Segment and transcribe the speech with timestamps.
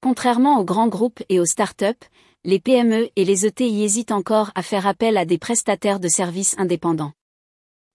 [0.00, 2.06] Contrairement aux grands groupes et aux startups,
[2.44, 6.54] les PME et les ETI hésitent encore à faire appel à des prestataires de services
[6.58, 7.12] indépendants.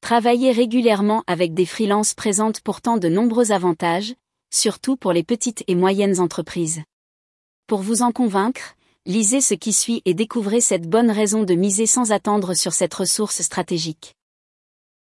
[0.02, 4.16] Travailler régulièrement avec des freelances présente pourtant de nombreux avantages,
[4.52, 6.82] surtout pour les petites et moyennes entreprises.
[7.68, 8.76] Pour vous en convaincre,
[9.06, 12.94] lisez ce qui suit et découvrez cette bonne raison de miser sans attendre sur cette
[12.94, 14.14] ressource stratégique.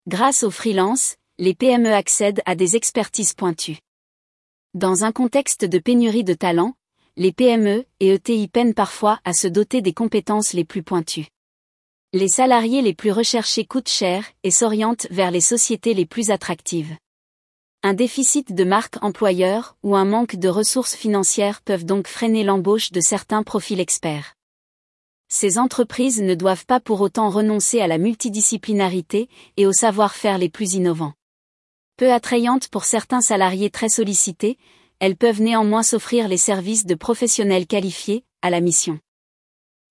[0.07, 3.79] Grâce aux freelances, les PME accèdent à des expertises pointues.
[4.75, 6.75] Dans un contexte de pénurie de talents,
[7.17, 11.27] les PME et ETI peinent parfois à se doter des compétences les plus pointues.
[12.13, 16.95] Les salariés les plus recherchés coûtent cher et s'orientent vers les sociétés les plus attractives.
[17.83, 22.91] Un déficit de marque employeur ou un manque de ressources financières peuvent donc freiner l'embauche
[22.91, 24.35] de certains profils experts.
[25.27, 30.49] Ces entreprises ne doivent pas pour autant renoncer à la multidisciplinarité et au savoir-faire les
[30.49, 31.13] plus innovants.
[31.97, 34.57] Peu attrayantes pour certains salariés très sollicités,
[35.01, 38.99] elles peuvent néanmoins s'offrir les services de professionnels qualifiés, à la mission.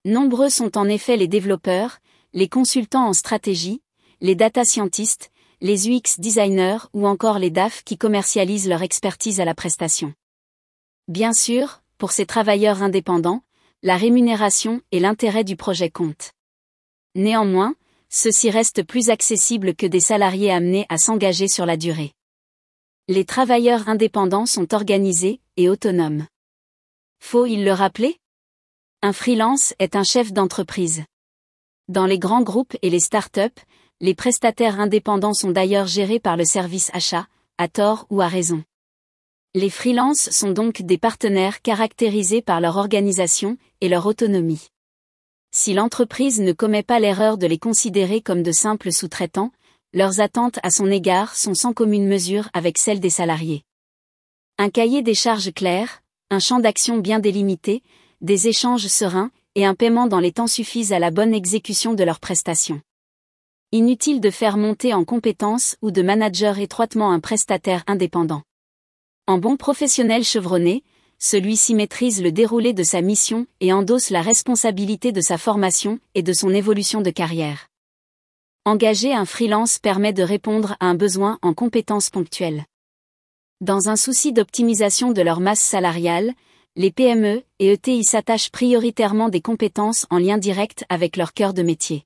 [0.05, 1.99] Nombreux sont en effet les développeurs,
[2.33, 3.83] les consultants en stratégie,
[4.21, 9.45] les data scientists, les UX designers ou encore les DAF qui commercialisent leur expertise à
[9.45, 10.15] la prestation.
[11.09, 13.43] Bien sûr, pour ces travailleurs indépendants,
[13.83, 16.35] la rémunération et l'intérêt du projet comptent.
[17.17, 17.75] Néanmoins,
[18.11, 22.13] ceux-ci restent plus accessibles que des salariés amenés à s'engager sur la durée.
[23.09, 26.27] Les travailleurs indépendants sont organisés et autonomes.
[27.19, 28.17] Faut-il le rappeler?
[29.03, 31.05] Un freelance est un chef d'entreprise.
[31.89, 33.61] Dans les grands groupes et les startups,
[34.01, 37.27] les prestataires indépendants sont d'ailleurs gérés par le service achat,
[37.59, 38.63] à tort ou à raison.
[39.55, 44.69] Les freelances sont donc des partenaires caractérisés par leur organisation et leur autonomie.
[45.51, 49.51] Si l'entreprise ne commet pas l'erreur de les considérer comme de simples sous-traitants,
[49.93, 53.65] leurs attentes à son égard sont sans commune mesure avec celles des salariés.
[54.57, 57.83] Un cahier des charges clair, un champ d'action bien délimité,
[58.21, 62.05] des échanges sereins, et un paiement dans les temps suffisent à la bonne exécution de
[62.05, 62.81] leurs prestations.
[63.73, 68.43] Inutile de faire monter en compétences ou de manager étroitement un prestataire indépendant.
[69.27, 70.85] En bon professionnel chevronné,
[71.19, 76.23] celui-ci maîtrise le déroulé de sa mission et endosse la responsabilité de sa formation et
[76.23, 77.70] de son évolution de carrière.
[78.67, 82.67] Engager un freelance permet de répondre à un besoin en compétences ponctuelles.
[83.63, 86.35] Dans un souci d'optimisation de leur masse salariale,
[86.77, 91.63] les PME et ETI s'attachent prioritairement des compétences en lien direct avec leur cœur de
[91.63, 92.05] métier.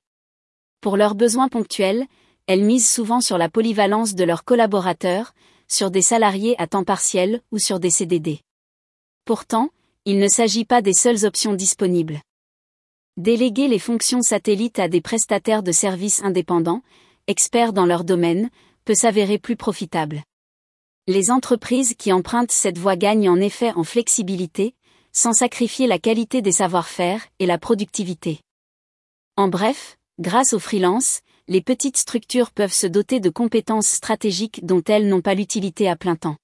[0.79, 2.05] Pour leurs besoins ponctuels,
[2.47, 5.33] elles misent souvent sur la polyvalence de leurs collaborateurs,
[5.67, 8.39] sur des salariés à temps partiel ou sur des CDD.
[9.25, 9.71] Pourtant,
[10.05, 12.21] il ne s'agit pas des seules options disponibles.
[13.17, 16.81] Déléguer les fonctions satellites à des prestataires de services indépendants,
[17.27, 18.49] experts dans leur domaine,
[18.83, 20.21] peut s'avérer plus profitable.
[21.07, 24.75] Les entreprises qui empruntent cette voie gagnent en effet en flexibilité,
[25.13, 28.41] sans sacrifier la qualité des savoir-faire et la productivité.
[29.37, 34.83] En bref, grâce aux freelance, les petites structures peuvent se doter de compétences stratégiques dont
[34.83, 36.35] elles n'ont pas l'utilité à plein temps.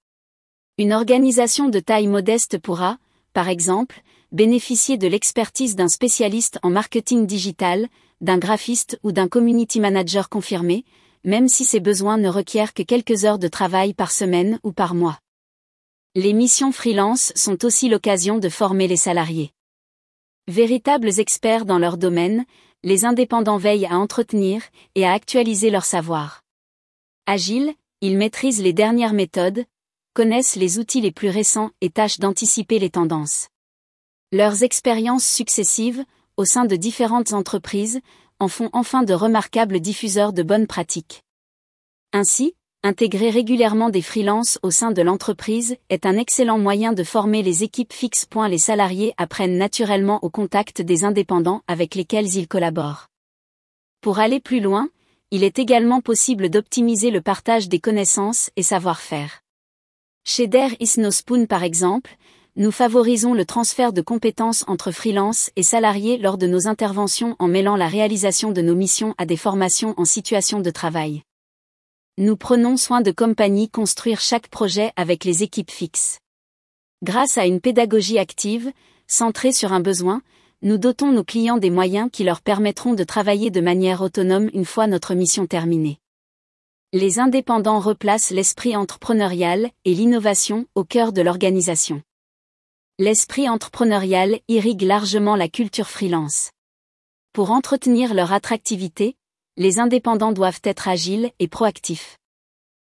[0.77, 2.97] Une organisation de taille modeste pourra,
[3.33, 4.01] par exemple,
[4.31, 7.88] bénéficier de l'expertise d'un spécialiste en marketing digital,
[8.22, 10.86] d'un graphiste ou d'un community manager confirmé,
[11.24, 14.96] même si ces besoins ne requièrent que quelques heures de travail par semaine ou par
[14.96, 15.19] mois.
[16.16, 19.52] Les missions freelance sont aussi l'occasion de former les salariés.
[20.48, 22.46] Véritables experts dans leur domaine,
[22.84, 24.63] les indépendants veillent à entretenir
[24.96, 26.42] et à actualiser leur savoir.
[27.28, 29.66] Agiles, ils maîtrisent les dernières méthodes,
[30.13, 33.50] connaissent les outils les plus récents et tâchent d'anticiper les tendances.
[34.34, 36.06] Leurs expériences successives,
[36.38, 38.00] au sein de différentes entreprises,
[38.40, 41.24] en font enfin de remarquables diffuseurs de bonnes pratiques.
[42.14, 47.44] Ainsi, intégrer régulièrement des freelances au sein de l'entreprise est un excellent moyen de former
[47.44, 48.25] les équipes fixes.
[48.47, 53.08] Les salariés apprennent naturellement au contact des indépendants avec lesquels ils collaborent.
[54.00, 54.88] Pour aller plus loin,
[55.31, 59.42] il est également possible d'optimiser le partage des connaissances et savoir-faire.
[60.24, 62.16] Chez Der Isnospoon par exemple,
[62.57, 67.48] nous favorisons le transfert de compétences entre freelance et salariés lors de nos interventions en
[67.48, 71.24] mêlant la réalisation de nos missions à des formations en situation de travail.
[72.18, 76.19] Nous prenons soin de compagnie construire chaque projet avec les équipes fixes.
[77.03, 78.74] Grâce à une pédagogie active,
[79.07, 80.21] centrée sur un besoin,
[80.62, 84.65] nous dotons nos clients des moyens qui leur permettront de travailler de manière autonome une
[84.65, 86.00] fois notre mission terminée.
[86.92, 92.03] Les indépendants replacent l'esprit entrepreneurial et l'innovation au cœur de l'organisation
[92.99, 96.51] l'esprit entrepreneurial irrigue largement la culture freelance.
[97.33, 99.15] Pour entretenir leur attractivité,
[99.57, 102.17] les indépendants doivent être agiles et proactifs.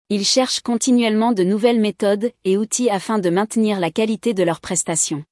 [0.08, 4.60] Ils cherchent continuellement de nouvelles méthodes et outils afin de maintenir la qualité de leurs
[4.60, 5.24] prestations.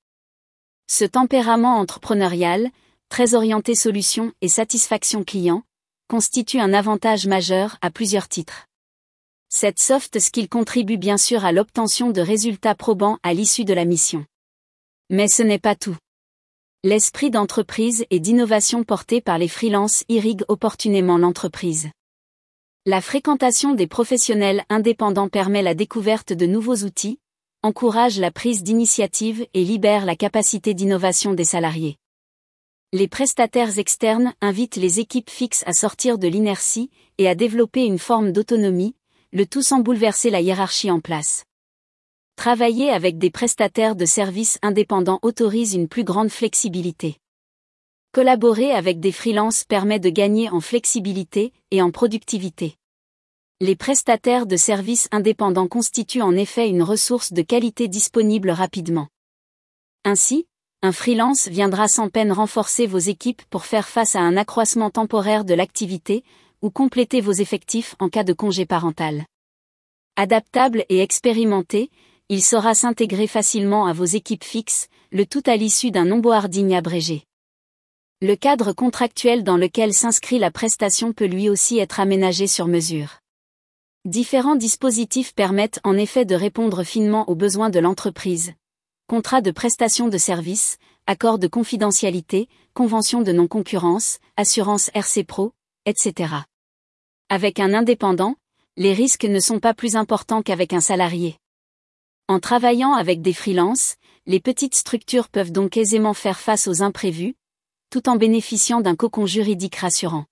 [0.86, 2.70] Ce tempérament entrepreneurial,
[3.08, 5.62] très orienté solution et satisfaction client,
[6.08, 8.66] constitue un avantage majeur à plusieurs titres.
[9.48, 13.84] Cette soft skill contribue bien sûr à l'obtention de résultats probants à l'issue de la
[13.84, 14.24] mission.
[15.10, 15.96] Mais ce n'est pas tout.
[16.84, 21.88] L'esprit d'entreprise et d'innovation porté par les freelances irrigue opportunément l'entreprise.
[22.84, 27.18] La fréquentation des professionnels indépendants permet la découverte de nouveaux outils,
[27.62, 31.96] encourage la prise d'initiative et libère la capacité d'innovation des salariés.
[32.92, 37.98] Les prestataires externes invitent les équipes fixes à sortir de l'inertie et à développer une
[37.98, 38.94] forme d'autonomie,
[39.32, 41.44] le tout sans bouleverser la hiérarchie en place.
[42.38, 47.16] Travailler avec des prestataires de services indépendants autorise une plus grande flexibilité.
[48.12, 52.76] Collaborer avec des freelances permet de gagner en flexibilité et en productivité.
[53.60, 59.08] Les prestataires de services indépendants constituent en effet une ressource de qualité disponible rapidement.
[60.04, 60.46] Ainsi,
[60.82, 65.44] un freelance viendra sans peine renforcer vos équipes pour faire face à un accroissement temporaire
[65.44, 66.22] de l'activité,
[66.62, 69.26] ou compléter vos effectifs en cas de congé parental.
[70.14, 71.90] Adaptable et expérimenté,
[72.30, 77.24] il saura s'intégrer facilement à vos équipes fixes, le tout à l'issue d'un onboarding abrégé.
[78.20, 83.20] Le cadre contractuel dans lequel s'inscrit la prestation peut lui aussi être aménagé sur mesure.
[84.04, 88.52] Différents dispositifs permettent en effet de répondre finement aux besoins de l'entreprise.
[89.06, 90.76] Contrat de prestation de services,
[91.06, 95.52] accord de confidentialité, convention de non-concurrence, assurance RC Pro,
[95.86, 96.34] etc.
[97.30, 98.36] Avec un indépendant,
[98.76, 101.38] les risques ne sont pas plus importants qu'avec un salarié.
[102.30, 103.96] En travaillant avec des freelances,
[104.26, 107.34] les petites structures peuvent donc aisément faire face aux imprévus,
[107.88, 110.26] tout en bénéficiant d'un cocon juridique rassurant.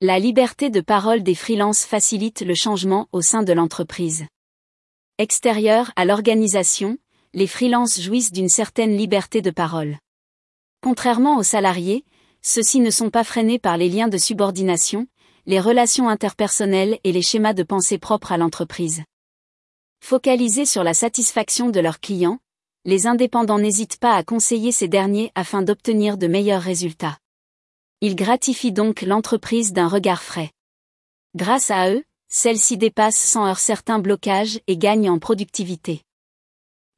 [0.00, 4.26] La liberté de parole des freelances facilite le changement au sein de l'entreprise.
[5.18, 6.98] Extérieur à l'organisation,
[7.32, 9.98] les freelances jouissent d'une certaine liberté de parole.
[10.82, 12.04] Contrairement aux salariés,
[12.42, 15.06] ceux-ci ne sont pas freinés par les liens de subordination,
[15.46, 19.04] les relations interpersonnelles et les schémas de pensée propres à l'entreprise.
[20.06, 22.38] Focalisés sur la satisfaction de leurs clients,
[22.84, 27.16] les indépendants n'hésitent pas à conseiller ces derniers afin d'obtenir de meilleurs résultats.
[28.02, 30.50] Ils gratifient donc l'entreprise d'un regard frais.
[31.34, 36.02] Grâce à eux, celle-ci dépasse sans heurts certains blocages et gagne en productivité.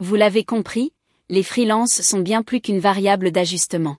[0.00, 0.92] Vous l'avez compris,
[1.28, 3.98] les freelances sont bien plus qu'une variable d'ajustement.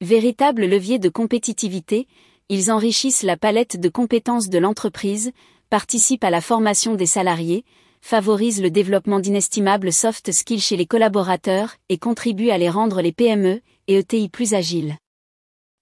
[0.00, 2.08] Véritable levier de compétitivité,
[2.48, 5.30] ils enrichissent la palette de compétences de l'entreprise,
[5.70, 7.64] participent à la formation des salariés,
[8.00, 13.12] favorisent le développement d'inestimables soft skills chez les collaborateurs et contribuent à les rendre les
[13.12, 14.96] PME et ETI plus agiles.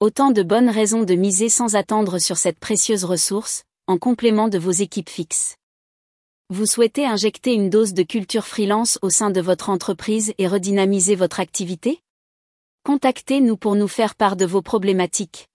[0.01, 4.59] Autant de bonnes raisons de miser sans attendre sur cette précieuse ressource, en complément de
[4.59, 5.57] vos équipes fixes.
[6.51, 11.15] Vous souhaitez injecter une dose de culture freelance au sein de votre entreprise et redynamiser
[11.15, 12.01] votre activité?
[12.85, 15.49] Contactez-nous pour nous faire part de vos problématiques.